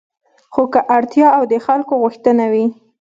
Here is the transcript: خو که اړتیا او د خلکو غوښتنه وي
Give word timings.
خو 0.53 0.63
که 0.73 0.79
اړتیا 0.95 1.27
او 1.37 1.43
د 1.51 1.53
خلکو 1.65 1.93
غوښتنه 2.03 2.43
وي 2.51 2.65